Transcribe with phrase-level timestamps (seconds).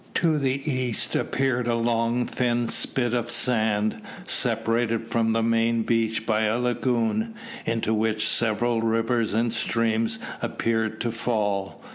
[0.15, 6.25] To the east appeared a long thin spit of sand, separated from the main beach
[6.25, 7.35] by a lagoon,
[7.67, 11.83] into which several rivers and streams appeared to fall.